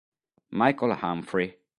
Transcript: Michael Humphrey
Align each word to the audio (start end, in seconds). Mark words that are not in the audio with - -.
Michael 0.49 0.95
Humphrey 0.97 1.59